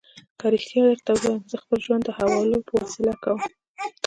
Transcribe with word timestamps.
که 0.39 0.45
رښتیا 0.53 0.81
درته 0.89 1.11
ووایم، 1.15 1.41
زه 1.51 1.57
خپل 1.63 1.79
ژوند 1.85 2.03
د 2.05 2.09
حوالو 2.17 2.65
په 2.67 2.73
وسیله 2.81 3.13
کوم. 3.23 3.39